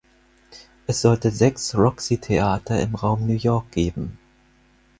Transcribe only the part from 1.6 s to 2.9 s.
Roxy-Theater